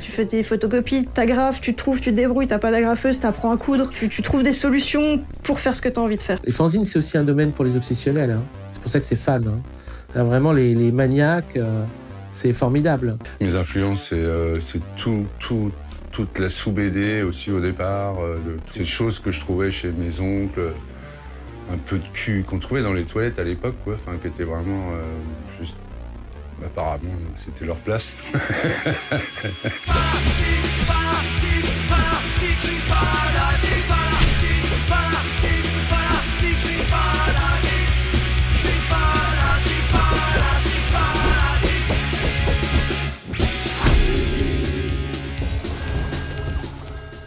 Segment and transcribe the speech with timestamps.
[0.00, 3.56] Tu fais tes photocopies, t'agrafes, tu trouves, tu te débrouilles, t'as pas d'agrafeuse, t'apprends à
[3.56, 6.38] coudre, tu, tu trouves des solutions pour faire ce que t'as envie de faire.
[6.44, 8.30] Les fanzines, c'est aussi un domaine pour les obsessionnels.
[8.32, 8.42] hein.
[8.72, 9.44] C'est pour ça que c'est fan.
[9.48, 9.58] hein.
[10.14, 11.82] Là, vraiment, les, les maniaques, euh,
[12.32, 13.16] c'est formidable.
[13.40, 15.72] Mes influences, c'est euh, c'est tout, tout,
[16.12, 20.20] toute la sous-BD aussi au départ, euh, de- ces choses que je trouvais chez mes
[20.20, 20.72] oncles,
[21.72, 24.44] un peu de cul qu'on trouvait dans les toilettes à l'époque, quoi, enfin, qui étaient
[24.44, 25.02] vraiment euh.
[26.62, 27.12] Apparemment,
[27.44, 28.16] c'était leur place.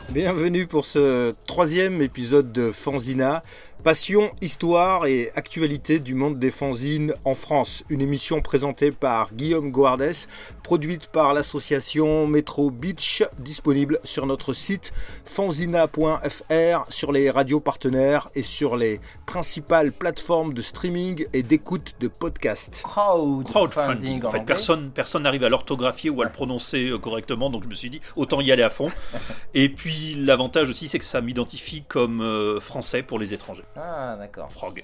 [0.10, 3.44] Bienvenue pour ce troisième épisode de Fanzina.
[3.88, 7.86] Passion, histoire et actualité du monde des fanzines en France.
[7.88, 10.28] Une émission présentée par Guillaume Goardes,
[10.62, 14.92] produite par l'association Metro Beach, disponible sur notre site
[15.24, 22.10] fanzina.fr, sur les radios partenaires et sur les principales plateformes de streaming et d'écoute de
[22.10, 22.84] podcasts.
[22.84, 24.26] crowdfunding.
[24.26, 27.70] En fait, personne personne n'arrive à l'orthographier ou à le prononcer euh, correctement, donc je
[27.70, 28.92] me suis dit autant y aller à fond.
[29.54, 33.64] Et puis l'avantage aussi, c'est que ça m'identifie comme euh, français pour les étrangers.
[33.80, 34.52] Ah, d'accord.
[34.52, 34.84] Frog.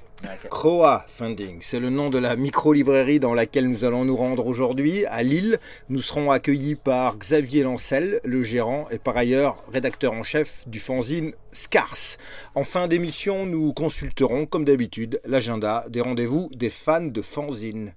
[0.52, 5.06] Croa Funding, c'est le nom de la micro-librairie dans laquelle nous allons nous rendre aujourd'hui
[5.08, 5.60] à Lille.
[5.90, 10.80] Nous serons accueillis par Xavier Lancel, le gérant et par ailleurs rédacteur en chef du
[10.80, 12.18] fanzine Scars.
[12.54, 17.94] En fin d'émission, nous consulterons comme d'habitude l'agenda des rendez-vous des fans de fanzine.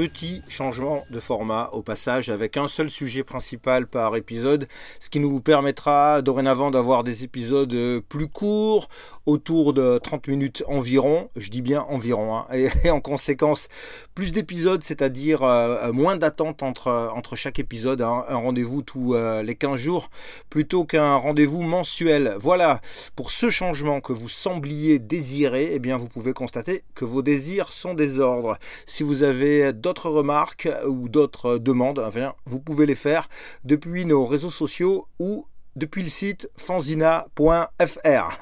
[0.00, 4.66] Petit changement de format au passage avec un seul sujet principal par épisode,
[4.98, 8.88] ce qui nous permettra dorénavant d'avoir des épisodes euh, plus courts,
[9.26, 12.46] autour de 30 minutes environ, je dis bien environ, hein,
[12.84, 13.68] et, en conséquence
[14.14, 19.42] plus d'épisodes, c'est-à-dire euh, moins d'attente entre, entre chaque épisode, hein, un rendez-vous tous euh,
[19.42, 20.10] les 15 jours,
[20.48, 22.36] plutôt qu'un rendez-vous mensuel.
[22.40, 22.80] Voilà,
[23.16, 27.72] pour ce changement que vous sembliez désirer, eh bien vous pouvez constater que vos désirs
[27.72, 28.58] sont des ordres.
[28.86, 32.02] Si vous avez d'autres remarques ou d'autres demandes,
[32.46, 33.28] vous pouvez les faire
[33.64, 35.46] depuis nos réseaux sociaux ou
[35.76, 38.40] depuis le site fanzina.fr.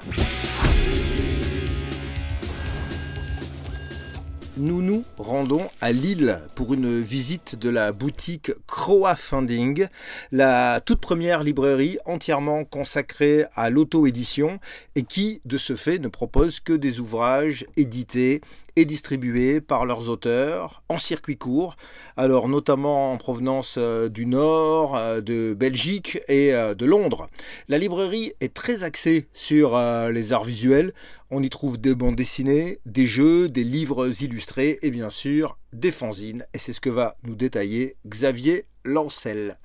[4.59, 9.87] Nous nous rendons à Lille pour une visite de la boutique Croa Funding,
[10.33, 14.59] la toute première librairie entièrement consacrée à l'auto-édition
[14.97, 18.41] et qui, de ce fait, ne propose que des ouvrages édités
[18.79, 21.75] et distribués par leurs auteurs en circuit court,
[22.15, 27.27] alors notamment en provenance euh, du Nord, euh, de Belgique et euh, de Londres.
[27.67, 29.77] La librairie est très axée sur
[30.11, 30.93] les arts visuels.
[31.31, 35.91] On y trouve des bandes dessinées, des jeux, des livres illustrés et bien sûr des
[35.91, 36.43] fanzines.
[36.55, 39.59] Et c'est ce que va nous détailler Xavier Lancel.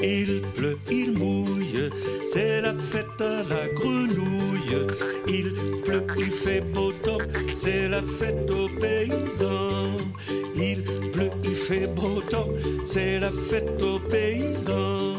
[0.00, 1.90] Il pleut, il mouille,
[2.32, 4.86] c'est la fête à la grenouille.
[5.26, 7.18] Il pleut, il fait beau temps,
[7.52, 9.96] c'est la fête aux paysans.
[10.54, 12.48] Il pleut, il fait beau temps,
[12.84, 15.16] c'est la fête aux paysans.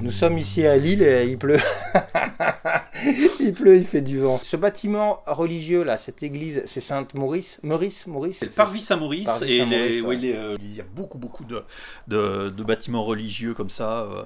[0.00, 1.60] Nous sommes ici à Lille et il pleut.
[3.40, 4.38] il pleut, il fait du vent.
[4.38, 8.38] Ce bâtiment religieux là, cette église, c'est Sainte Maurice, Maurice, Maurice.
[8.40, 10.08] C'est le Parvis Saint-Maurice Parvis et Saint-Maurice, les- ouais.
[10.08, 11.62] oui, les, euh, il y a beaucoup beaucoup de,
[12.08, 14.22] de, de bâtiments religieux comme ça euh,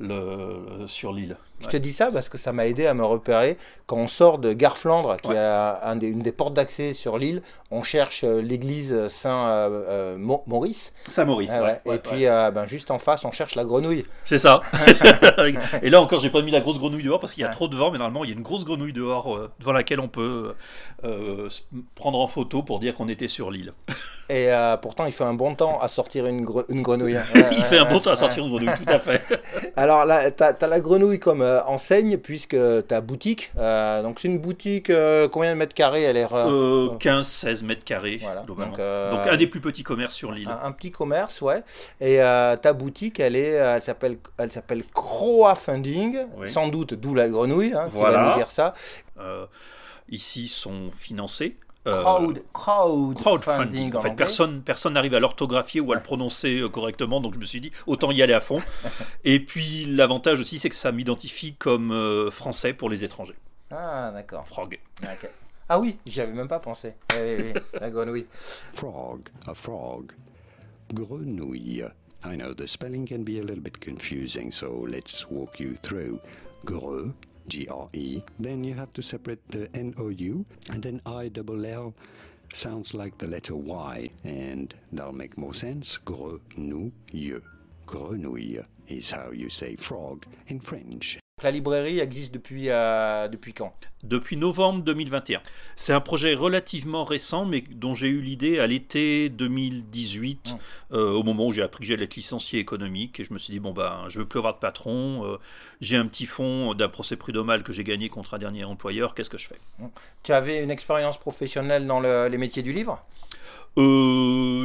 [0.00, 1.36] le, sur l'île.
[1.60, 3.56] Je te dis ça parce que ça m'a aidé à me repérer.
[3.86, 5.36] Quand on sort de Gare Flandre, qui Ouais.
[5.36, 10.92] est un des- une des portes d'accès sur l'île, on cherche euh, l'église Saint-Maurice.
[11.08, 11.80] Saint-Maurice, Ah ouais, ouais.
[11.86, 12.28] ouais, et puis ouais.
[12.28, 14.04] euh, ben, juste en face, on cherche la grenouille.
[14.24, 14.60] c'est ça.
[15.82, 17.52] et là encore, j'ai pas mis la grosse grenouille dehors parce qu'il y a Ouais.
[17.54, 20.00] trop de vent, mais normalement, il y a une grosse grenouille dehors euh, devant laquelle
[20.00, 20.54] on peut
[21.04, 21.48] euh,
[21.94, 23.72] prendre en photo pour dire qu'on était sur l'île.
[24.30, 27.16] Et euh, pourtant, il fait un bon temps à sortir une, gre- une grenouille.
[27.16, 27.24] hein.
[27.52, 28.18] il fait un bon temps à Ouais.
[28.20, 29.22] sortir une grenouille, tout à fait.
[29.76, 32.56] Alors là, tu as, la grenouille comme euh, enseigne, puisque
[32.88, 36.48] ta boutique, euh, donc c'est une boutique, euh, combien de mètres carrés elle est re-
[36.50, 40.48] Euh, 15-16 mètres carrés, Voilà, donc, Donc un des plus petits commerces sur l'île.
[40.48, 41.62] un, un petit commerce, ouais.
[42.00, 46.48] Et ta boutique, elle est, elle s'appelle, elle s'appelle Croa Funding, Oui.
[46.48, 47.72] sans doute d'où la grenouille.
[47.74, 48.18] Hein, tu Voilà.
[48.22, 48.74] vas nous dire ça.
[50.10, 51.56] Ici sont financés.
[51.86, 53.94] Euh, Crowd, crowd crowdfunding.
[53.94, 54.16] En en fait, anglais.
[54.16, 57.60] personne personne n'arrive à l'orthographier ou à le prononcer euh, correctement, donc je me suis
[57.60, 58.62] dit autant y aller à fond.
[59.24, 63.36] Et puis l'avantage aussi, c'est que ça m'identifie comme euh, français pour les étrangers.
[63.70, 64.46] Ah, d'accord.
[64.46, 64.78] Frog.
[65.68, 66.94] Ah oui, j'y avais même pas pensé.
[67.14, 68.26] Oui, oui, oui, la grenouille.
[68.74, 70.12] Frog, a frog.
[70.92, 71.84] Grenouille.
[72.24, 76.20] I know the spelling can be a little bit confusing, so let's walk you through.
[76.64, 77.12] Gre,
[77.48, 81.28] G R E, then you have to separate the N O U, and then I
[81.28, 81.94] double L,
[82.52, 85.98] sounds like the letter Y, and that'll make more sense.
[86.04, 87.42] Grenouille.
[87.86, 91.18] Grenouille is how you say frog in French.
[91.42, 93.74] La librairie existe depuis, euh, depuis quand?
[94.04, 95.40] Depuis novembre 2021.
[95.74, 100.54] C'est un projet relativement récent, mais dont j'ai eu l'idée à l'été 2018,
[100.92, 103.50] euh, au moment où j'ai appris que j'allais être licencié économique, et je me suis
[103.52, 105.36] dit, bon, ben, je veux plus avoir de patron, euh,
[105.80, 109.30] j'ai un petit fonds d'un procès prud'homal que j'ai gagné contre un dernier employeur, qu'est-ce
[109.30, 109.58] que je fais?
[110.22, 113.04] Tu avais une expérience professionnelle dans le- les métiers du livre?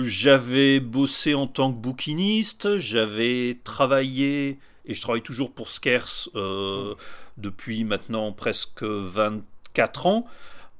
[0.03, 6.95] J'avais bossé en tant que bouquiniste, j'avais travaillé, et je travaille toujours pour Scarce euh,
[7.37, 10.25] depuis maintenant presque 24 ans.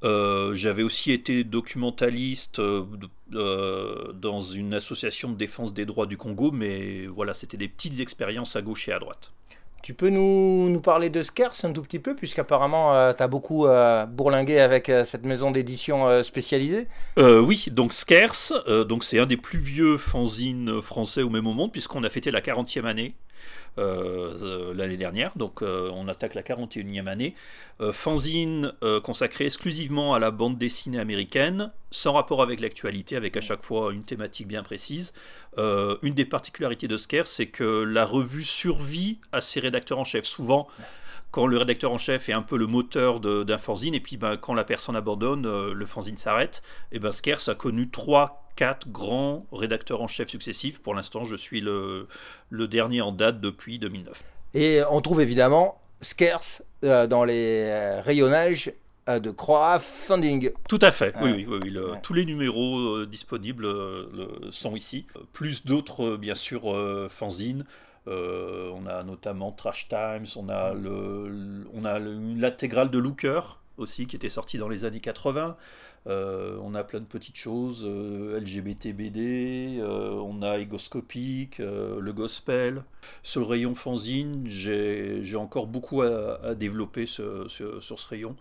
[0.02, 2.84] Euh, j'avais aussi été documentaliste euh,
[3.34, 8.00] euh, dans une association de défense des droits du Congo, mais voilà, c'était des petites
[8.00, 9.32] expériences à gauche et à droite.
[9.82, 13.66] Tu peux nous, nous parler de Scarce un tout petit peu, puisqu'apparemment tu as beaucoup
[13.66, 16.86] euh, bourlingué avec euh, cette maison d'édition euh, spécialisée.
[17.18, 21.44] Euh, oui, donc Scarce, euh, donc c'est un des plus vieux fanzines français au même
[21.44, 23.29] moment, puisqu'on a fêté la 40e année euh, euh,
[23.76, 27.34] l'année dernière, donc euh, on attaque la 41e année.
[27.80, 33.38] Euh, fanzine euh, consacré exclusivement à la bande dessinée américaine, sans rapport avec l'actualité, avec
[33.38, 35.14] à chaque fois une thématique bien précise.
[35.56, 40.04] Euh, une des particularités de Scarce, c'est que la revue survit à ses rédacteurs en
[40.04, 40.26] chef.
[40.26, 40.68] Souvent,
[41.30, 44.36] quand le rédacteur en chef est un peu le moteur d'un fanzine, et puis ben,
[44.36, 46.62] quand la personne abandonne, euh, le fanzine s'arrête.
[46.92, 50.80] Et ben Scarce a connu trois, quatre grands rédacteurs en chef successifs.
[50.80, 52.08] Pour l'instant, je suis le,
[52.50, 54.22] le dernier en date depuis 2009.
[54.54, 58.72] Et on trouve évidemment Scarce euh, dans les euh, rayonnages
[59.06, 60.50] de crowdfunding.
[60.68, 61.98] Tout à fait, oui, oui, oui, oui, le- Ouais.
[62.02, 65.04] tous les numéros euh, disponibles le- sont ici.
[65.32, 66.62] Plus d'autres, bien sûr,
[67.08, 67.64] fanzines.
[68.08, 73.40] Euh, on a notamment Trash Times, on a le- on a le- l'intégrale de Looker
[73.76, 75.56] aussi qui était sortie dans les années 80.
[76.06, 82.12] Euh, on a plein de petites choses, euh, LGBT BD, euh, on a Egoscopic, le
[82.12, 82.84] Gospel.
[83.22, 88.34] Sur le rayon fanzine, j'ai encore beaucoup à, développer ce- sur ce rayon.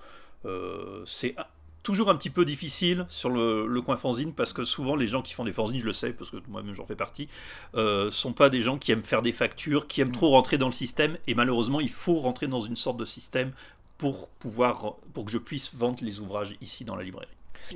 [1.06, 1.36] C'est
[1.84, 5.22] toujours un petit peu difficile sur le, le coin fanzine parce que souvent les gens
[5.22, 7.28] qui font des fanzines, je le sais parce que moi-même j'en fais partie,
[7.76, 10.68] euh, sont pas des gens qui aiment faire des factures, qui aiment trop rentrer dans
[10.68, 13.52] le système et malheureusement il faut rentrer dans une sorte de système
[13.98, 17.28] pour pouvoir pour que je puisse vendre les ouvrages ici dans la librairie.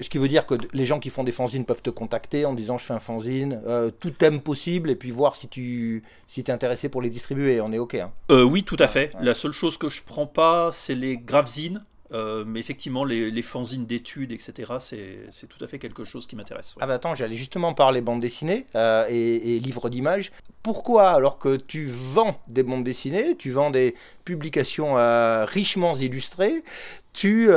[0.01, 2.53] Ce qui veut dire que les gens qui font des fanzines peuvent te contacter en
[2.53, 6.39] disant je fais un fanzine, euh, tout thème possible, et puis voir si tu si
[6.39, 7.61] es intéressé pour les distribuer.
[7.61, 7.95] On est OK.
[7.95, 8.11] hein.
[8.31, 9.13] Euh, oui, tout à fait.
[9.15, 9.23] ouais.
[9.25, 11.83] La seule chose que je prends pas, c'est les gravzines.
[12.13, 16.35] Euh, mais effectivement, les, les fanzines d'études, etc., c'est tout à fait quelque chose qui
[16.35, 16.75] m'intéresse.
[16.75, 16.81] ouais.
[16.83, 20.31] Ah bah attends, j'allais justement parler bande dessinée euh, et, et livres d'images.
[20.61, 23.95] Pourquoi, alors que tu vends des bandes dessinées, tu vends des
[24.25, 26.63] publications euh, richement illustrées,
[27.13, 27.47] tu,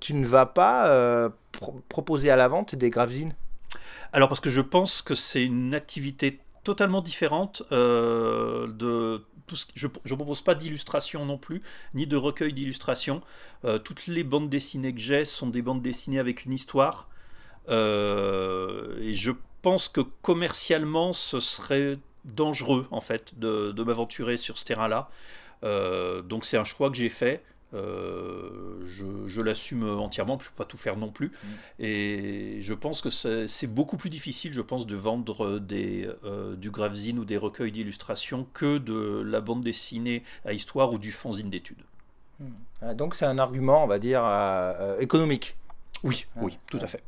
[0.00, 3.34] tu ne vas pas pro- proposer à la vente des gravzines
[4.12, 9.24] Alors parce que je pense que c'est une activité totalement différente euh, de
[9.74, 11.60] je ne propose pas d'illustration non plus
[11.94, 13.22] ni de recueil d'illustrations
[13.64, 17.08] Euh, toutes les bandes dessinées que j'ai sont des bandes dessinées avec une histoire.
[17.68, 24.64] Euh, et je pense que commercialement ce serait dangereux en fait de, m'aventurer sur ce
[24.64, 25.08] terrain là
[26.22, 27.42] donc c'est un choix que j'ai fait
[27.74, 31.32] Euh, je, je l'assume entièrement, je ne peux pas tout faire non plus.
[31.78, 36.70] Et je pense que c'est beaucoup plus difficile, je pense, de vendre des, euh, du
[36.70, 41.50] gravzine ou des recueils d'illustrations que de la bande dessinée à histoire ou du fanzine
[41.50, 41.82] d'études.
[42.82, 45.57] Euh, Donc c'est un argument, on va dire, euh, économique.
[46.04, 47.02] Oui, oui, tout à fait.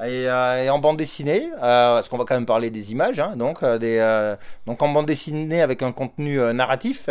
[0.00, 3.20] Et, euh, et en bande dessinée, euh, parce qu'on va quand même parler des images,
[3.20, 4.34] hein, donc, euh, des,
[4.66, 7.08] donc en bande dessinée avec un contenu narratif,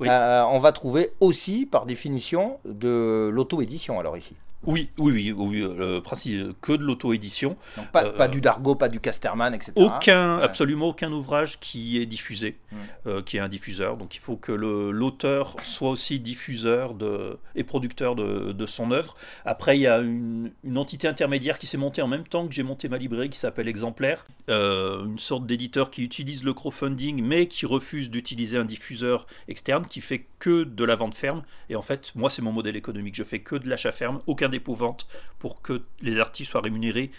[0.00, 0.08] Oui.
[0.10, 4.36] on va trouver aussi, par définition, de l'auto-édition alors ici.
[4.66, 7.56] Oui, oui, oui, oui, euh, le principe que de l'auto-édition.
[7.76, 9.72] Donc pas, Euh, pas du Dargo, pas du Casterman, etc.
[9.76, 10.42] Aucun, Ouais.
[10.44, 12.76] absolument aucun ouvrage qui est diffusé, Mm.
[13.06, 13.96] euh, qui est un diffuseur.
[13.96, 19.16] Donc il faut que l'auteur soit aussi diffuseur de, et producteur de, de son œuvre.
[19.44, 22.54] Après, il y a une, une entité intermédiaire qui s'est montée en même temps que
[22.54, 24.26] j'ai monté ma librairie qui s'appelle Exemplaire.
[24.48, 29.86] Euh, une sorte d'éditeur qui utilise le crowdfunding mais qui refuse d'utiliser un diffuseur externe
[29.86, 31.42] qui fait que de la vente ferme.
[31.70, 33.14] Et en fait, moi, c'est mon modèle économique.
[33.14, 35.06] Je fais que de l'achat ferme, aucun dépôt-vente
[35.38, 37.10] pour que les artistes soient rémunérés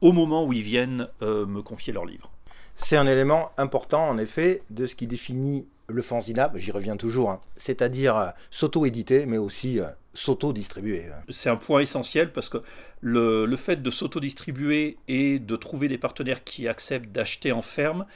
[0.00, 2.30] au moment où ils viennent euh, me confier leurs livres.
[2.76, 7.30] C'est un élément important, en effet, de ce qui définit le fanzinable, j'y reviens toujours,
[7.30, 7.40] hein.
[7.56, 11.06] c'est-à-dire euh, s'auto-éditer, mais aussi euh, s'auto-distribuer.
[11.28, 12.58] C'est un point essentiel parce que
[13.00, 18.06] le, le fait de s'auto-distribuer et de trouver des partenaires qui acceptent d'acheter en ferme,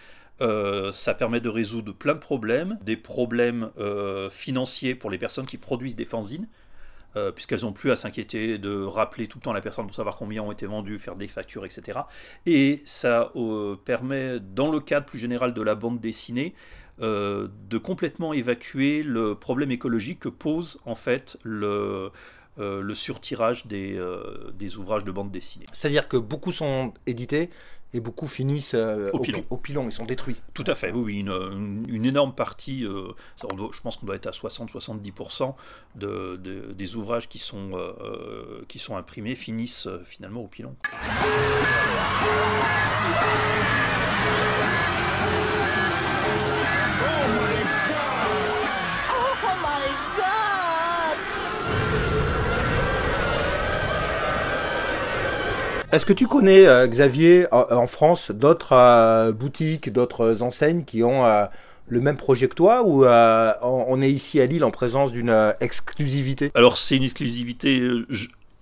[0.42, 5.46] euh, ça permet de résoudre plein de problèmes, des problèmes euh, financiers pour les personnes
[5.46, 6.46] qui produisent des fanzines.
[7.16, 10.16] Euh, puisqu'elles n'ont plus à s'inquiéter de rappeler tout le temps la personne pour savoir
[10.16, 12.00] combien ont été vendus, faire des factures, etc.
[12.44, 16.54] Et ça euh, permet, dans le cadre plus général de la bande dessinée,
[17.00, 22.10] euh, de complètement évacuer le problème écologique que pose en fait le,
[22.58, 25.66] euh, le surtirage des, euh, des ouvrages de bande dessinée.
[25.72, 27.50] C'est-à-dire que beaucoup sont édités
[27.92, 29.40] et beaucoup finissent euh, Au pilon.
[29.40, 30.36] pi- au pilon, ils sont détruits.
[30.54, 33.12] Tout à fait, oui, une, une- une énorme partie, euh,
[33.54, 35.54] doit- je pense qu'on doit être à 60-70%
[35.94, 40.74] de, de- des ouvrages qui sont, euh, qui sont imprimés finissent finalement au pilon.
[55.92, 61.24] Est-ce que tu connais, euh, Xavier, en, France, d'autres euh, boutiques, d'autres enseignes qui ont
[61.24, 61.44] euh,
[61.86, 66.50] le même projet que toi ou on, est ici à Lille en présence d'une exclusivité?
[66.54, 67.80] Alors c'est une exclusivité,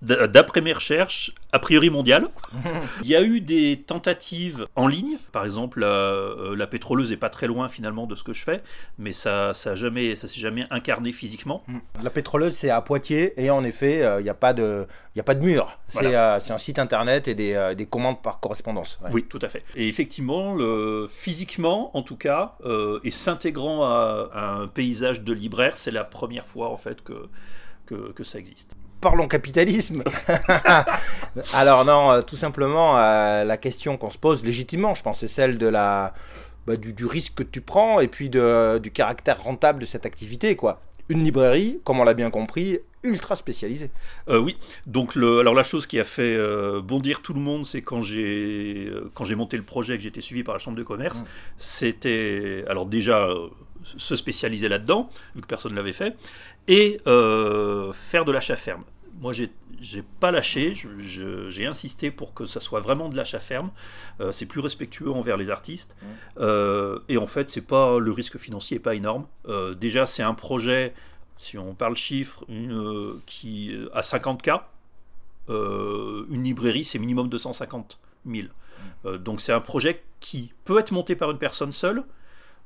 [0.04, 2.28] d'après mes recherches, a priori mondiale.
[3.02, 7.16] Il y a eu des tentatives en ligne, par exemple la, euh, la pétroleuse est
[7.16, 8.62] pas très loin finalement de ce que je fais,
[8.98, 11.64] mais ça ça a jamais ça s'est jamais incarné physiquement.
[12.02, 15.20] La pétroleuse, c'est à Poitiers et en effet, euh, il n'y a, pas de- il
[15.20, 15.78] a pas de mur.
[15.88, 16.36] C'est Voilà.
[16.36, 18.98] euh, un site internet et des, euh, des commandes par correspondance.
[19.02, 19.10] Ouais.
[19.12, 19.64] Oui, tout à fait.
[19.74, 25.32] Et effectivement, le, physiquement, en tout cas, euh, et s'intégrant à, à un paysage de
[25.32, 27.28] libraire, c'est la première fois en fait que,
[27.86, 28.74] que, que ça existe.
[29.04, 30.02] Parlons capitalisme.
[31.52, 35.28] Alors non, euh, tout simplement, euh, la question qu'on se pose légitimement, je pense, c'est
[35.28, 36.14] celle de la,
[36.66, 40.06] bah, du, du risque que tu prends et puis de- du caractère rentable de cette
[40.06, 40.56] activité.
[40.56, 40.80] quoi.
[41.10, 43.90] Une librairie, comme on l'a bien compris, ultra spécialisée.
[44.30, 44.56] Euh, oui,
[44.86, 48.00] donc le, alors la chose qui a fait euh, bondir tout le monde, c'est quand
[48.00, 51.20] j'ai euh, quand j'ai monté le projet, que j'étais suivi par la chambre de commerce,
[51.20, 51.24] Mm.
[51.58, 53.48] c'était alors déjà euh,
[53.98, 56.16] se spécialiser là-dedans, vu que personne ne l'avait fait,
[56.68, 58.84] et euh, faire de l'achat ferme.
[59.20, 63.70] Moi, j'ai pas lâché, j'ai insisté pour que ça soit vraiment de l'achat ferme.
[64.20, 65.96] Euh, c'est plus respectueux envers les artistes,
[66.38, 69.26] Euh, et en fait, c'est pas le risque financier est pas énorme.
[69.48, 70.94] Euh, déjà, c'est un projet
[71.38, 74.62] si on parle chiffres, une, qui à 50K,
[75.50, 78.48] euh, une librairie, c'est minimum 250 000.
[79.04, 82.02] Euh, donc c'est un projet qui peut être monté par une personne seule.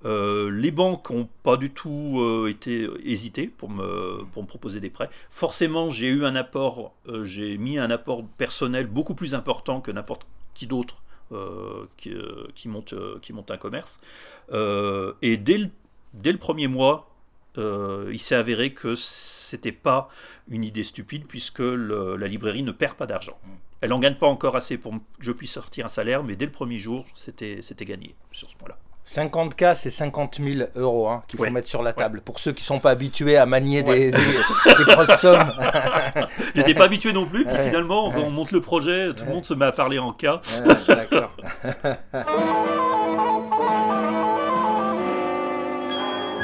[0.04, 5.10] Euh, les banques n'ont pas du tout euh, été hésité pour me, proposer des prêts.
[5.30, 9.90] Forcément, j'ai eu un apport, euh, j'ai mis un apport personnel beaucoup plus important que
[9.90, 11.02] n'importe qui d'autre
[11.32, 12.94] euh, qui, monte,
[13.50, 14.00] un commerce.
[14.52, 17.10] Et dès le, premier mois,
[17.56, 20.08] il s'est avéré que c'était pas
[20.48, 23.38] une idée stupide puisque la librairie ne perd pas d'argent.
[23.80, 26.46] Elle n'en gagne pas encore assez pour que je puisse sortir un salaire, mais dès
[26.46, 28.78] le premier jour, c'était gagné sur ce point-là.
[29.08, 31.50] 50K, c'est 50 000 euros hein, qu'il faut Ouais.
[31.50, 32.20] mettre sur la table.
[32.20, 34.18] Pour ceux qui ne sont pas habitués à manier des, des-
[34.76, 35.50] des grosses sommes.
[36.54, 37.64] J'étais pas habitué non plus, puis Ouais.
[37.68, 40.40] finalement, on monte le projet, tout le monde se met à parler en cas.
[40.66, 41.30] Ouais, D'accord.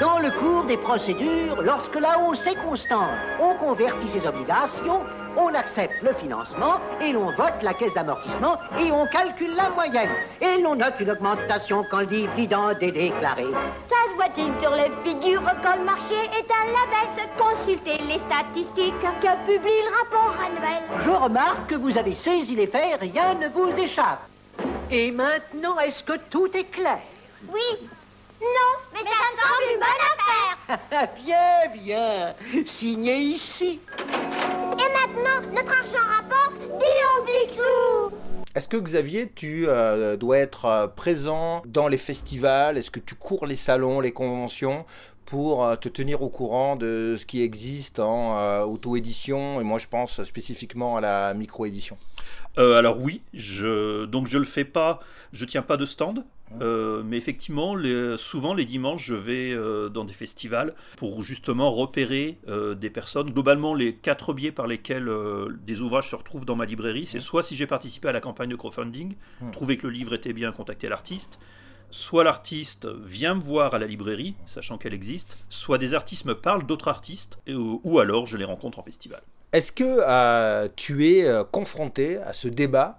[0.01, 3.09] Dans le cours des procédures, lorsque la hausse est constante,
[3.41, 5.01] on convertit ses obligations,
[5.37, 10.11] on accepte le financement et l'on vote la caisse d'amortissement et on calcule la moyenne.
[10.41, 13.47] Et l'on note une augmentation quand le dividende est déclaré.
[13.89, 17.29] Ça se voit-il sur les figures quand le marché est à la baisse?
[17.39, 20.83] Consultez les statistiques que publie le rapport annuel.
[21.05, 24.21] Je remarque que vous avez saisi les faits, rien ne vous échappe.
[24.91, 27.01] Et maintenant, est-ce que tout est clair?
[27.53, 27.89] Oui.
[28.41, 31.09] Non, mais, ça me semble une bonne affaire.
[31.25, 32.35] Bien, bien.
[32.67, 33.81] Signé ici.
[35.15, 38.17] Maintenant, notre argent rapporte 10 millions de sous.
[38.55, 42.79] Est-ce que Xavier, tu euh, dois être euh, présent dans les festivals?
[42.79, 44.85] Est-ce que tu cours les salons, les conventions?
[45.27, 49.79] Pour euh, te tenir au courant de ce qui existe en euh, auto-édition Et moi,
[49.79, 51.97] je pense spécifiquement à la micro-édition.
[52.59, 55.01] Euh, alors oui, je, donc je le fais pas,
[55.33, 56.25] je tiens pas de stand,
[56.61, 61.73] euh, mais effectivement, les- souvent les dimanches, je vais euh, dans des festivals pour justement
[61.73, 63.31] repérer euh, des personnes.
[63.31, 65.11] Globalement, les quatre biais par lesquels
[65.67, 68.51] des ouvrages se retrouvent dans ma librairie, c'est soit si j'ai participé à la campagne
[68.51, 69.15] de crowdfunding,
[69.53, 71.39] trouver que le livre était bien, contacter l'artiste.
[71.97, 76.35] Soit l'artiste vient me voir à la librairie, sachant qu'elle existe, soit des artistes me
[76.35, 79.23] parlent d'autres artistes, ou alors je les rencontre en festival.
[79.53, 82.99] Est-ce que euh, tu es euh, confronté à ce débat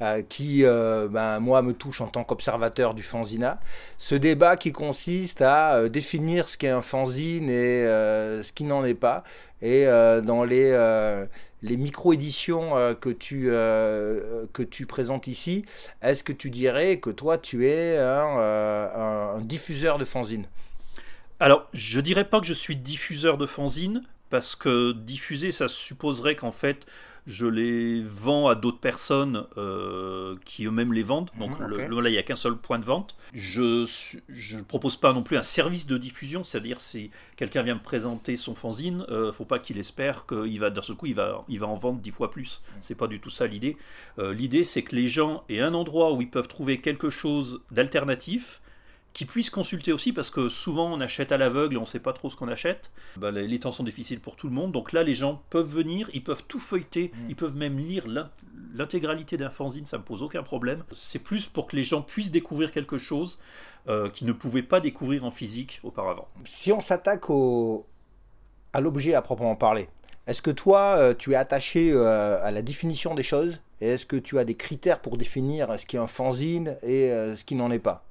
[0.00, 3.60] euh, qui, ben, moi, me touche en tant qu'observateur du fanzina?
[3.98, 8.94] Ce débat qui consiste à définir ce qu'est un fanzine et ce qui n'en est
[8.94, 9.22] pas.
[9.62, 10.72] Et dans les,
[11.62, 15.64] les micro-éditions euh, que, tu, euh, que tu présentes ici,
[16.02, 20.46] est-ce que tu dirais que toi, tu es un, euh, un- diffuseur de fanzine?
[21.40, 26.36] Alors, je dirais pas que je suis diffuseur de fanzine parce que diffuser, ça supposerait
[26.36, 26.86] qu'en fait,
[27.26, 31.30] je les vends à d'autres personnes euh, qui eux-mêmes les vendent.
[31.38, 33.14] Donc Mhm, le- là, il n'y a qu'un seul point de vente.
[33.32, 33.86] Je
[34.56, 38.36] ne propose pas non plus un service de diffusion, c'est-à-dire si quelqu'un vient me présenter
[38.36, 41.60] son fanzine, euh, faut pas qu'il espère qu'il va d'un seul coup, il va, il
[41.60, 42.62] va en vendre dix fois plus.
[42.80, 43.76] C'est pas du tout ça l'idée.
[44.18, 47.60] Euh, l'idée, c'est que les gens aient un endroit où ils peuvent trouver quelque chose
[47.70, 48.60] d'alternatif
[49.12, 52.00] qui puissent consulter aussi parce que souvent on achète à l'aveugle et on ne sait
[52.00, 52.90] pas trop ce qu'on achète.
[53.16, 56.08] Bah, les, temps sont difficiles pour tout le monde, donc là les gens peuvent venir,
[56.14, 58.30] ils peuvent tout feuilleter, ils peuvent même lire l'in-
[58.74, 60.84] l'intégralité d'un fanzine, ça me pose aucun problème.
[60.94, 63.38] C'est plus pour que les gens puissent découvrir quelque chose
[63.88, 66.28] euh, qu'ils ne pouvaient pas découvrir en physique auparavant.
[66.44, 67.86] Si on s'attaque au...
[68.72, 69.88] à l'objet à proprement parler,
[70.26, 73.60] est-ce que toi, euh, tu es attaché euh, à la définition des choses?
[73.80, 77.08] Et est-ce que tu as des critères pour définir ce qui est un fanzine et
[77.34, 78.04] ce qui n'en est pas?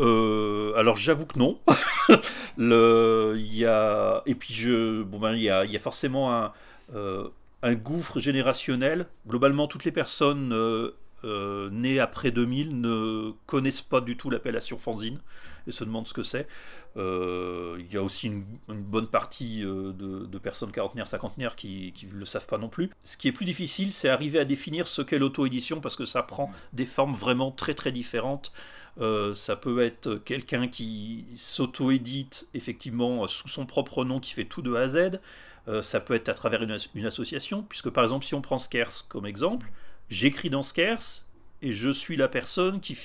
[0.00, 1.60] Euh, alors j'avoue que non.
[2.56, 6.52] Le, y a, et puis je, bon ben, il, y a, forcément un,
[6.94, 7.28] euh,
[7.62, 9.06] un gouffre générationnel.
[9.28, 15.20] Globalement, toutes les personnes euh, nées après 2000 ne connaissent pas du tout l'appellation fanzine
[15.66, 16.48] et se demandent ce que c'est.
[16.96, 22.24] Il y a aussi une, bonne partie de, de personnes quarantenaires, cinquantenaires qui ne le
[22.24, 22.90] savent pas non plus.
[23.04, 26.22] Ce qui est plus difficile, c'est arriver à définir ce qu'est l'auto-édition parce que ça
[26.22, 28.52] prend des formes vraiment très très différentes.
[29.00, 34.62] Euh, ça peut être quelqu'un qui s'auto-édite effectivement sous son propre nom, qui fait tout
[34.62, 35.20] de A à Z.
[35.68, 38.42] Euh, ça peut être à travers une, as- une association, puisque par exemple, si on
[38.42, 39.70] prend Skers comme exemple,
[40.08, 41.24] j'écris dans Skers
[41.62, 42.96] et je suis la personne qui,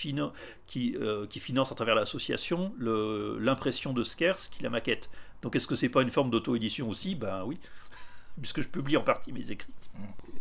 [0.97, 5.09] euh, qui finance à travers l'association l'impression de Skers qui la maquette.
[5.41, 7.15] Donc est-ce que c'est pas une forme d'auto-édition aussi?
[7.15, 7.59] Ben oui,
[8.41, 9.73] puisque je publie en partie mes écrits.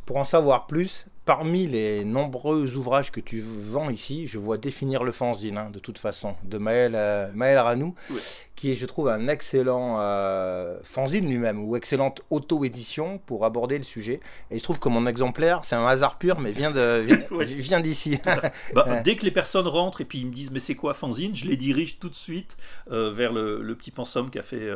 [0.06, 5.04] Pour en savoir plus, parmi les nombreux ouvrages que tu vends ici, je vois définir
[5.04, 8.18] le fanzine, hein, de toute façon, de Maël, euh, Maël Ranou, Oui.
[8.56, 13.84] qui est, je trouve, un excellent euh, fanzine lui-même, ou excellente auto-édition pour aborder le
[13.84, 14.20] sujet.
[14.50, 17.46] Et je trouve que mon exemplaire, c'est un hasard pur, mais vient de vient, Oui.
[17.54, 18.18] vient d'ici.
[18.74, 19.00] Bah.
[19.04, 21.46] Dès que les personnes rentrent et puis ils me disent mais c'est quoi fanzine, je
[21.46, 22.58] les dirige tout de suite
[22.90, 24.68] euh, vers le, le petit pensum qu'a fait,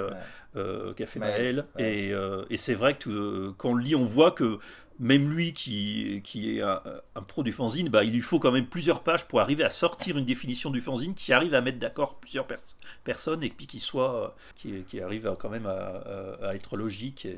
[0.97, 1.87] qu'a fait Maël, Maël.
[1.87, 2.09] ouais.
[2.49, 4.59] Et, et c'est vrai que quand on le lit, on voit que
[4.99, 6.83] même lui qui, qui est un,
[7.27, 10.19] pro du fanzine, bah, il lui faut quand même plusieurs pages pour arriver à sortir
[10.19, 12.59] une définition du fanzine qui arrive à mettre d'accord plusieurs pers-
[13.05, 17.29] personnes et puis qui soit euh, qui, qui arrive quand même à, être logique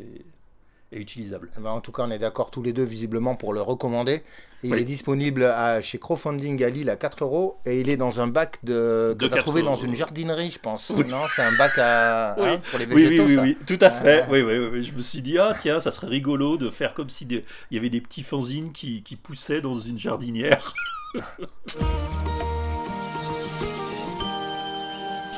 [0.92, 1.50] et utilisable.
[1.56, 4.22] Eh ben, en tout cas, on est d'accord tous les deux, visiblement, pour le recommander.
[4.62, 4.80] Il Oui.
[4.80, 7.56] est disponible à, chez Crowdfunding à Lille à 4 euros.
[7.64, 9.94] Et il est dans un bac de, que De tu as 4 trouvé dans une
[9.94, 10.90] jardinerie, je pense.
[10.90, 12.44] Non, c'est un bac à, Oui.
[12.46, 13.42] hein, pour les Oui, oui, végétaux, oui, ça.
[13.42, 14.22] oui, tout à fait.
[14.24, 14.28] Ah.
[14.30, 14.82] Oui, oui, oui, oui.
[14.82, 17.76] Je me suis dit, ah tiens, ça serait rigolo de faire comme si des- il
[17.76, 20.74] y avait des petits fanzines qui, qui poussaient dans une jardinière.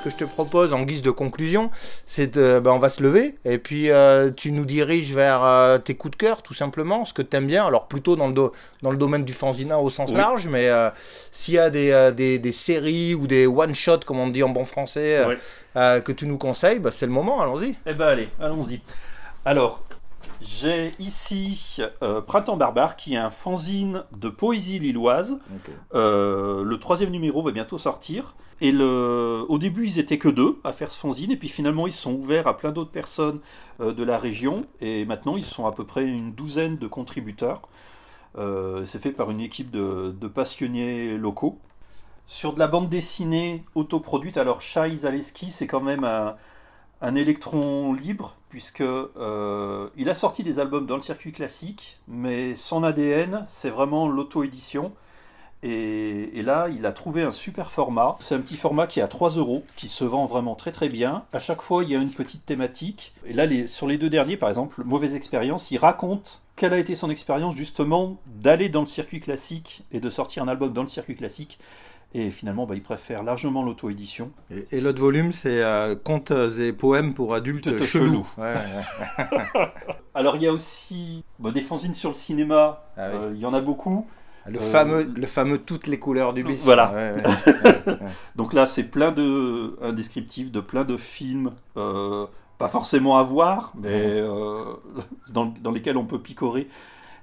[0.02, 1.70] Ce que je te propose en guise de conclusion,
[2.06, 5.78] c'est de, ben, on va se lever et puis euh, tu nous diriges vers euh,
[5.78, 7.64] tes coups de cœur, tout simplement, ce que tu aimes bien.
[7.64, 10.16] Alors plutôt dans le, do- dans le domaine du fanzina au sens Oui.
[10.16, 10.90] large, mais euh,
[11.30, 14.64] s'il y a des, des, des séries ou des one-shots, comme on dit en bon
[14.64, 15.22] français,
[15.76, 17.76] que tu nous conseilles, bah, c'est le moment, allons-y.
[17.86, 18.80] Eh ben allez, allons-y.
[19.44, 19.84] Alors,
[20.42, 25.38] j'ai ici euh, Printemps Barbare, qui est un fanzine de poésie lilloise.
[25.94, 28.34] Euh, le troisième numéro va bientôt sortir.
[28.60, 29.44] Et le...
[29.48, 32.12] au début, ils étaient que deux à faire ce fanzine, et puis finalement, ils sont
[32.12, 33.40] ouverts à plein d'autres personnes
[33.80, 34.66] euh, de la région.
[34.80, 37.62] Et maintenant, ils sont à peu près une douzaine de contributeurs.
[38.34, 41.58] C'est fait par une équipe de, de passionnés locaux.
[42.26, 46.36] Sur de la bande dessinée autoproduite, alors Shai Zaleski, c'est quand même un,
[47.02, 52.54] un électron libre, puisque euh, il a sorti des albums dans le circuit classique, mais
[52.54, 54.92] son ADN, c'est vraiment l'auto-édition.
[55.62, 58.16] Et, là, il a trouvé un super format.
[58.20, 60.90] C'est un petit format qui est à 3 euros, qui se vend vraiment très très
[60.90, 61.24] bien.
[61.32, 63.14] À chaque fois, il y a une petite thématique.
[63.24, 66.94] Et là, sur les deux derniers, par exemple, Mauvaise expérience, il raconte quelle a été
[66.94, 70.88] son expérience justement d'aller dans le circuit classique et de sortir un album dans le
[70.88, 71.58] circuit classique.
[72.14, 74.32] Et finalement, bah, il préfère largement l'auto-édition.
[74.50, 78.26] Et, et l'autre volume, c'est euh, Contes et poèmes pour adultes chelous.
[78.36, 78.54] Ouais.
[80.14, 82.84] Alors, il y a aussi bah, des fanzines sur le cinéma.
[82.96, 83.16] Ah oui.
[83.18, 84.06] Euh, il y en a beaucoup.
[84.46, 86.62] Le, Euh, fameux, le fameux Toutes les couleurs du bis.
[86.64, 86.92] Voilà.
[86.94, 87.12] Ouais,
[87.86, 87.98] ouais.
[88.36, 92.26] Donc là, c'est plein de un descriptif de plein de films, euh,
[92.58, 93.88] pas forcément à voir, mais
[94.20, 94.64] euh,
[95.32, 96.66] dans, dans lesquels on peut picorer.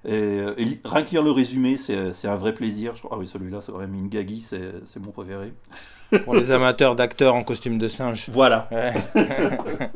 [0.06, 2.96] Et, euh, et rien que lire le résumé, c'est c'est un vrai plaisir.
[2.96, 5.54] Je ah oui, celui-là, c'est quand même Ingagi, c'est c'est mon préféré.
[6.24, 8.26] Pour les amateurs d'acteurs en costume de singe.
[8.30, 8.68] Voilà.
[8.72, 8.94] Ouais.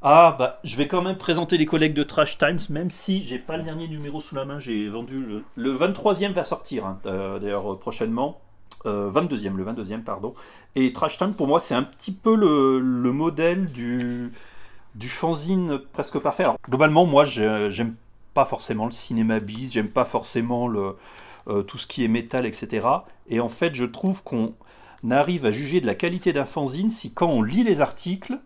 [0.00, 3.38] Ah bah, je vais quand même présenter les collègues de Trash Times, même si j'ai
[3.38, 4.58] pas le dernier numéro sous la main.
[4.58, 8.40] J'ai vendu le, le 23e va sortir, hein, euh, d'ailleurs euh, prochainement.
[8.86, 10.34] Euh, 22e, le 22e, pardon.
[10.76, 14.32] Et Trash Time, pour moi, c'est un petit peu le, le modèle du,
[14.94, 16.44] Du fanzine presque parfait.
[16.44, 17.96] Alors, globalement, moi, j'aime
[18.34, 20.96] pas forcément le cinéma bis, j'aime pas forcément le,
[21.48, 22.86] euh, tout ce qui est métal, etc.
[23.28, 24.54] Et en fait, je trouve qu'on
[25.10, 28.38] arrive à juger de la qualité d'un fanzine si quand on lit les articles,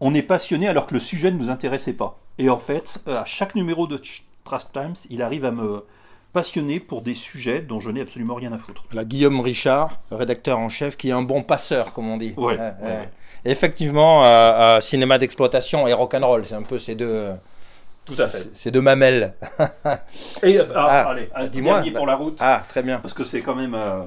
[0.00, 2.18] on est passionné alors que le sujet ne nous intéressait pas.
[2.38, 4.00] Et en fait, euh, à chaque numéro de
[4.44, 5.84] Trash Times, il arrive à me
[6.32, 8.84] passionner pour des sujets dont je n'ai absolument rien à foutre.
[8.92, 12.34] La Guillaume Richard, rédacteur en chef, qui est un bon passeur, comme on dit.
[12.36, 13.04] Ouais, Euh, euh,
[13.46, 17.30] Effectivement, euh, cinéma d'exploitation et rock'n'roll, c'est un peu ces deux.
[18.06, 18.38] Tout à fait.
[18.38, 19.34] c- Ces deux mamelles.
[20.42, 22.38] Et euh, ah, Ah, allez, un dernier pour la route.
[22.40, 22.98] Ah, très bien.
[23.00, 24.02] Parce que c'est quand même euh,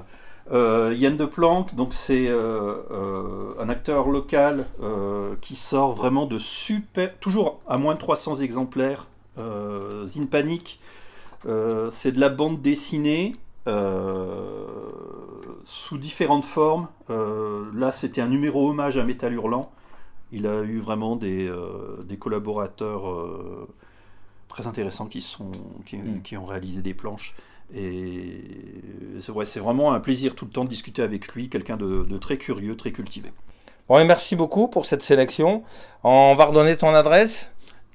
[0.52, 4.66] euh, Yann de Planck, donc c'est euh, un acteur local
[5.42, 9.08] qui sort vraiment de super, toujours à moins de 300 exemplaires,
[10.06, 10.80] Zine Panic.
[11.44, 13.34] C'est de la bande dessinée
[15.64, 16.88] sous différentes formes.
[17.10, 19.72] Là, c'était un numéro hommage à Métal Hurlant.
[20.32, 23.68] Il a eu vraiment des, euh, des collaborateurs euh,
[24.50, 25.52] très intéressants qui, sont,
[25.86, 26.22] qui, Mm.
[26.24, 27.36] qui ont réalisé des planches.
[27.74, 28.42] Et
[29.22, 32.04] c'est ouais, c'est vraiment un plaisir tout le temps de discuter avec lui, quelqu'un de,
[32.04, 33.32] de très curieux, très cultivé.
[33.88, 35.64] Bon, et merci beaucoup pour cette sélection.
[36.04, 37.50] On va redonner ton adresse?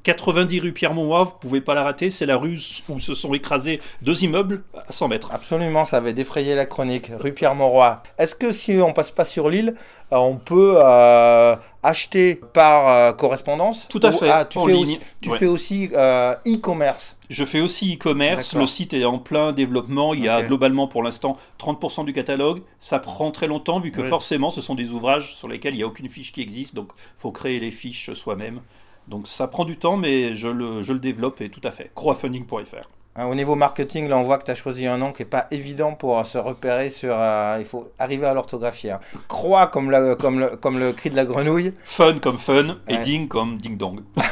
[0.05, 3.81] 90 rue Pierre-Mauroy, vous pouvez pas la rater, c'est la rue où se sont écrasés
[4.03, 5.31] deux immeubles à 100 mètres.
[5.33, 7.11] Absolument, ça avait défrayé la chronique.
[7.19, 8.03] Rue Pierre-Mauroy.
[8.19, 9.75] Est-ce que si on passe pas sur l'île,
[10.12, 14.67] euh, on peut euh, acheter par euh, correspondance Tout à Ou- fait, Ah, tu en
[14.67, 14.83] fais ligne.
[14.85, 15.38] aussi, tu Ouais.
[15.38, 17.17] fais aussi euh, e-commerce.
[17.31, 21.03] Je fais aussi e-commerce, le site est en plein développement, il y a globalement pour
[21.03, 24.09] l'instant 30% du catalogue, ça prend très longtemps vu que Oui.
[24.11, 26.90] forcément ce sont des ouvrages sur lesquels il n'y a aucune fiche qui existe, donc
[26.95, 28.61] il faut créer les fiches soi-même.
[29.09, 31.90] Donc ça prend du temps mais je le, je le développe et tout à fait.
[31.95, 32.88] crowdfunding.fr.
[33.16, 35.29] Hein, au niveau marketing, là, on voit que tu as choisi un nom qui n'est
[35.29, 37.14] pas évident pour se repérer sur.
[37.16, 38.90] euh, il faut arriver à l'orthographier.
[38.90, 38.98] hein.
[39.29, 41.74] Croix comme, la- comme, le, comme le cri de la grenouille.
[41.85, 44.00] Fun comme fun et ding comme ding dong.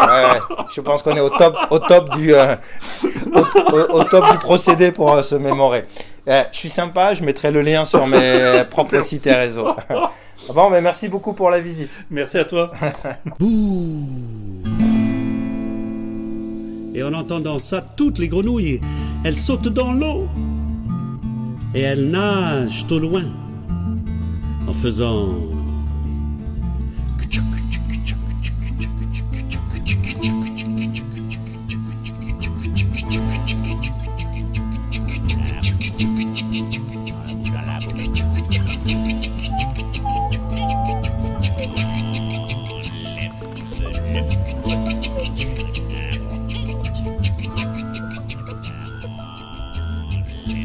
[0.00, 0.40] Ouais, ouais.
[0.74, 2.56] Je pense qu'on est au top, au top du, euh,
[3.34, 3.40] au,
[3.74, 5.84] au- au top du procédé pour euh, se mémorer.
[6.26, 9.68] Euh, je suis sympa, je mettrai le lien sur mes propres sites et réseaux.
[10.54, 11.90] bon, mais merci beaucoup pour la visite.
[12.10, 12.70] Merci à toi.
[16.94, 18.80] Et en entendant ça, toutes les grenouilles,
[19.24, 20.28] elles sautent dans l'eau.
[21.74, 23.24] Et elles nagent au loin.
[24.66, 25.59] En faisant...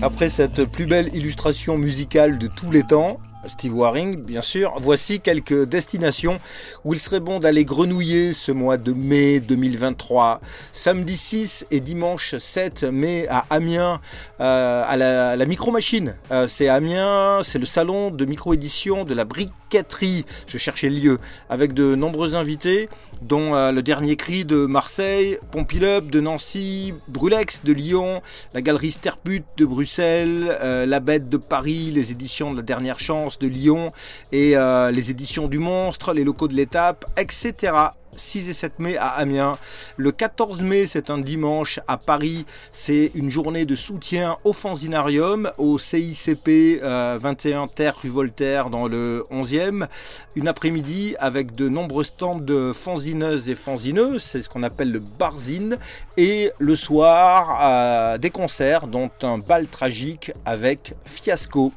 [0.05, 5.19] Après cette plus belle illustration musicale de tous les temps, Steve Waring, bien sûr, voici
[5.19, 6.38] quelques destinations
[6.84, 10.41] où il serait bon d'aller grenouiller ce mois de mai 2023.
[10.73, 14.01] Samedi 6 et dimanche 7 mai à Amiens,
[14.39, 16.15] euh, à la, à la micro-machine.
[16.31, 20.25] Euh, c'est Amiens, c'est le salon de micro-édition de la briqueterie.
[20.47, 21.17] Je cherchais le lieu,
[21.49, 22.89] avec de nombreux invités
[23.21, 28.21] dont euh, le dernier cri de Marseille, Pompileup de Nancy, Brulex de Lyon,
[28.53, 33.34] la galerie Sterput de Bruxelles, la Bête de Paris, les éditions de la dernière chance
[33.39, 33.89] de Lyon
[34.31, 37.91] et euh, les éditions du Monstre, les locaux de l'étape, etc.
[38.17, 39.57] 6 et 7 mai à Amiens.
[39.97, 42.45] Le 14 mai, c'est un dimanche à Paris.
[42.71, 48.87] C'est une journée de soutien au Fanzinarium, au CICP euh, 21 Terre rue Voltaire dans
[48.87, 49.87] le 11e.
[50.35, 54.99] Une après-midi avec de nombreux stands de fanzineuses et fanzineux, c'est ce qu'on appelle le
[54.99, 55.77] barzine.
[56.17, 61.71] Et le soir, euh, des concerts, dont un bal tragique avec Fiasco.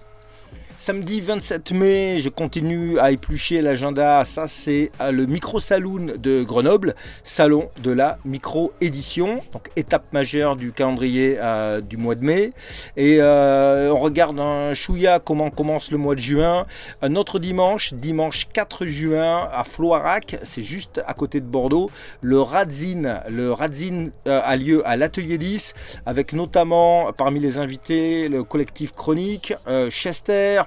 [0.80, 4.24] Samedi 27 mai, je continue à éplucher l'agenda.
[4.24, 9.40] Ça, c'est à le Micro Saloon de Grenoble, salon de la micro-édition.
[9.52, 12.52] Donc, étape majeure du calendrier euh, du mois de mai.
[12.96, 16.64] Et euh, on regarde un chouïa comment commence le mois de juin.
[17.02, 21.90] Un autre dimanche, dimanche 4 juin, à Floirac, c'est juste à côté de Bordeaux.
[22.22, 25.74] Le Radzine, le Radzine euh, a lieu à l'Atelier 10,
[26.06, 30.62] avec notamment parmi les invités le collectif Chronique, euh, Chester.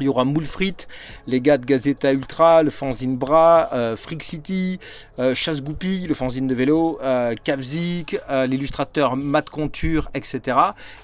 [0.00, 0.88] Il y aura Moule Frites,
[1.26, 4.78] les gars de Gazeta Ultra, le fanzine Bras, euh, Freak City,
[5.18, 10.56] euh, Chasse Goupille, le fanzine de vélo, euh, Kavzik, euh, l'illustrateur Matt Conture, etc.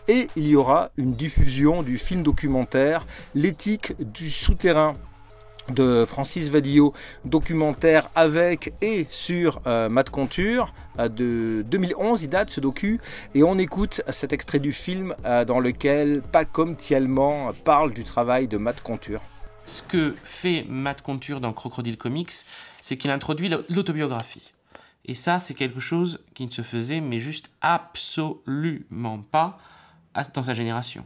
[0.09, 4.95] Et il y aura une diffusion du film documentaire L'éthique du souterrain
[5.71, 6.93] de Francis Vadillo,
[7.25, 13.01] documentaire avec et sur euh, Matt Conture euh, de 2011, il date ce docu,
[13.35, 18.49] et on écoute cet extrait du film euh, dans lequel Pacom Thielman parle du travail
[18.49, 19.21] de Matt Conture.
[19.67, 22.33] ce que fait Matt Conture dans Crocodile Comics,
[22.81, 24.53] c'est qu'il introduit l'autobiographie.
[25.05, 29.59] Et ça, c'est quelque chose qui ne se faisait, mais juste absolument pas
[30.35, 31.05] dans sa génération.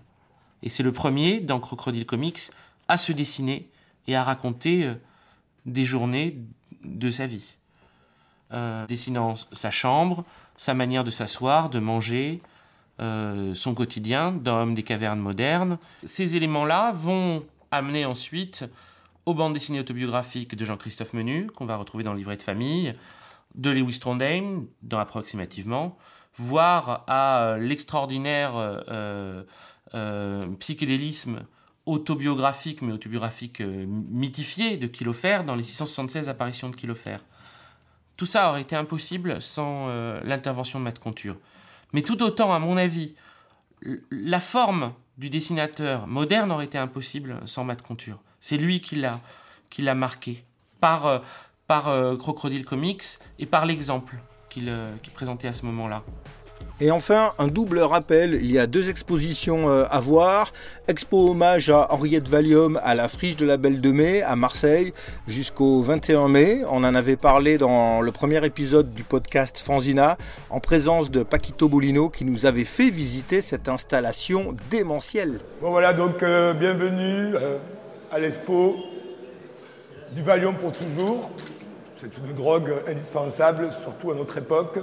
[0.63, 2.51] Et c'est le premier, dans Crocodile Comics,
[2.89, 3.69] à se dessiner
[4.07, 4.95] et à raconter euh,
[5.67, 6.39] des journées
[6.85, 7.57] de sa vie.
[8.53, 10.25] Euh, dessinant sa chambre,
[10.57, 12.43] sa manière de s'asseoir, de manger,
[13.01, 15.79] euh, son quotidien d'homme des cavernes modernes.
[16.05, 18.65] Ces éléments-là vont amener ensuite
[19.27, 22.95] aux bandes dessinées autobiographiques de Jean-Christophe Menu, qu'on va retrouver dans le livret de famille,
[23.55, 25.97] de Lewis Trondheim, dans Approximativement,
[26.37, 28.55] voire à l'extraordinaire
[30.59, 31.41] psychédélisme
[31.87, 37.17] autobiographique, mais autobiographique mythifié de Kilofer dans les 676 apparitions de Kilofer.
[38.17, 39.89] Tout ça aurait été impossible sans
[40.23, 41.37] l'intervention de Matt Conture.
[41.93, 43.15] Mais tout autant, à mon avis,
[44.11, 48.19] la forme du dessinateur moderne aurait été impossible sans Matt Conture.
[48.41, 50.45] C'est lui qui l'a, marqué
[50.81, 51.19] par, euh,
[51.71, 53.05] euh, Crocodile Comics
[53.39, 54.17] et par l'exemple
[54.49, 56.03] qu'il, euh, qu'il présentait à ce moment-là.
[56.83, 60.55] Et enfin, un double rappel, il y a deux expositions euh, à voir.
[60.89, 64.95] Expo hommage à Henriette Valium à la Friche de la Belle de Mai à Marseille
[65.29, 66.63] jusqu'au 21 mai.
[66.71, 70.17] On en avait parlé dans le premier épisode du podcast Fanzina
[70.49, 75.41] en présence de Paquito Bolino qui nous avait fait visiter cette installation démentielle.
[75.61, 77.59] Bon voilà donc euh, bienvenue euh,
[78.11, 78.77] à l'expo
[80.13, 81.31] du Valium pour toujours.
[81.99, 84.79] C'est une drogue indispensable, surtout à notre époque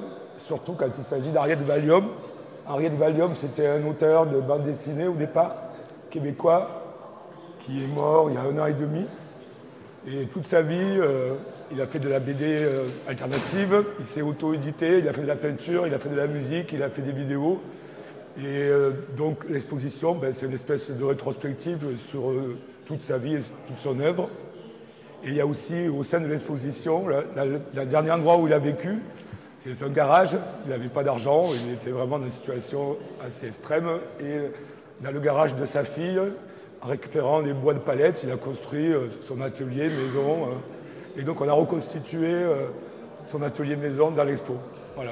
[0.48, 2.06] surtout quand il s'agit d'Ariette Valium.
[2.66, 5.56] Ariette Valium, c'était un auteur de bande dessinée au départ,
[6.10, 6.84] québécois,
[7.66, 9.06] qui est mort il y a un an et demi.
[10.10, 11.34] Et toute sa vie, euh,
[11.70, 15.28] il a fait de la BD euh, alternative, il s'est auto-édité, il a fait de
[15.28, 17.62] la peinture, il a fait de la musique, il a fait des vidéos.
[18.38, 22.32] Et euh, donc l'exposition, ben, c'est une espèce de rétrospective sur
[22.86, 24.30] toute sa vie et toute son œuvre.
[25.26, 28.60] Et il y a aussi au sein de l'exposition, le dernier endroit où il a
[28.60, 29.02] vécu,
[29.58, 33.90] c'est un garage, il n'avait pas d'argent, il était vraiment dans une situation assez extrême.
[34.20, 34.52] Et
[35.02, 36.20] dans le garage de sa fille,
[36.82, 40.46] en récupérant des bois de palettes, il a construit euh, son atelier maison.
[40.46, 41.20] Euh.
[41.20, 42.68] Et donc on a reconstitué euh,
[43.26, 44.58] son atelier maison dans l'expo.
[44.96, 45.12] Voilà.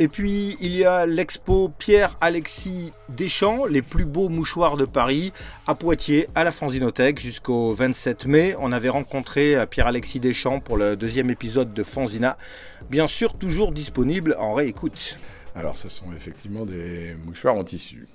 [0.00, 5.30] Et puis il y a l'expo Pierre-Alexis Deschamps, les plus beaux mouchoirs de Paris,
[5.66, 8.54] à Poitiers, à la Fanzinothèque, jusqu'au 27 mai.
[8.58, 12.38] On avait rencontré Pierre-Alexis Deschamps pour le deuxième épisode de Fanzina.
[12.88, 15.18] Bien sûr, toujours disponible en réécoute.
[15.54, 18.08] Alors, ce sont effectivement des mouchoirs en tissu.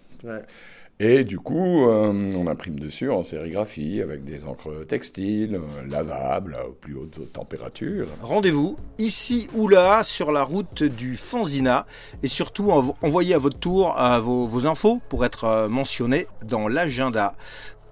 [1.01, 6.57] Et du coup, euh, on imprime dessus en sérigraphie avec des encres textiles, euh, lavables
[6.65, 8.07] aux plus hautes températures.
[8.21, 11.85] Rendez-vous ici ou là sur la route du Fanzina
[12.23, 17.35] et surtout envoyez à votre tour vos, vos infos pour être euh, mentionnés dans l'agenda.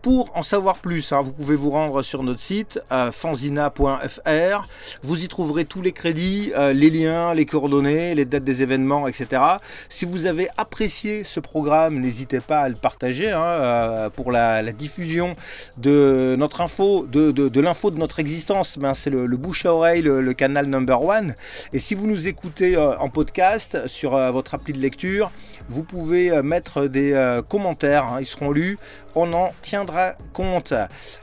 [0.03, 2.77] Pour en savoir plus, hein, vous pouvez vous rendre sur notre site
[3.13, 4.67] fanzina.fr.
[5.01, 9.07] Vous y trouverez tous les crédits, euh, les liens, les coordonnées, les dates des événements,
[9.07, 9.41] etc.
[9.87, 14.61] Si vous avez apprécié ce programme, n'hésitez pas à le partager hein, euh, pour la,
[14.73, 15.37] diffusion
[15.77, 18.77] de notre info, de, l'info de notre existence.
[18.77, 21.33] Ben, C'est le, bouche à oreille, le, canal number one.
[21.71, 25.31] Et si vous nous écoutez euh, en podcast sur votre appli de lecture,
[25.69, 28.77] vous pouvez mettre des commentaires, hein, ils seront lus
[29.15, 29.92] on en tiendra
[30.33, 30.73] compte.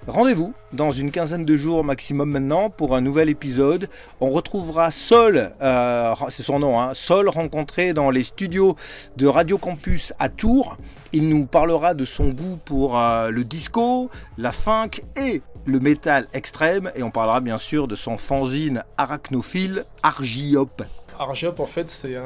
[0.07, 3.89] Rendez-vous dans une quinzaine de jours maximum maintenant pour un nouvel épisode.
[4.21, 8.77] On retrouvera Sol, euh, c'est son nom, hein, Sol rencontré dans les studios
[9.17, 10.77] de Radio Campus à Tours.
[11.13, 16.27] Il nous parlera de son goût pour euh, le disco, la funk et le métal
[16.33, 16.91] extrême.
[16.95, 20.83] Et on parlera bien sûr de son fanzine arachnophile Argiop.
[21.19, 22.25] Argiop en fait c'est un...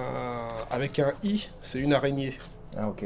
[0.71, 2.39] avec un I, c'est une araignée.
[2.77, 3.05] Ah ok.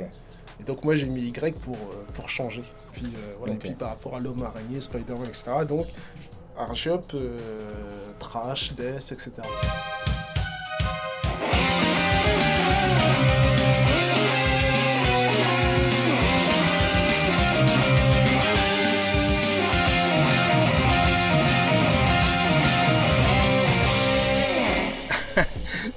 [0.61, 2.63] Et donc moi j'ai mis Y pour, euh, pour changer.
[2.93, 5.53] Puis, euh, voilà, puis par rapport à l'homme araignée, Spider-Man, etc.
[5.69, 5.87] Donc
[6.57, 7.39] Arshop, euh,
[8.19, 9.33] Trash, Death, etc.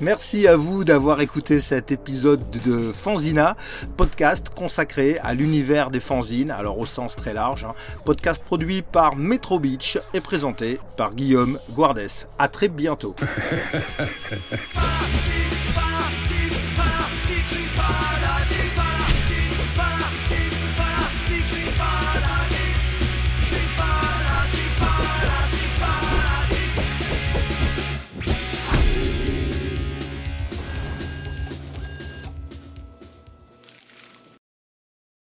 [0.02, 3.56] Merci à vous d'avoir écouté cet épisode de Fanzina,
[3.98, 7.66] podcast consacré à l'univers des fanzines, alors au sens très large.
[7.66, 7.76] Hein.
[8.04, 12.02] Podcast produit par Metro Beach et présenté par Guillaume Guardes.
[12.40, 13.16] À très bientôt.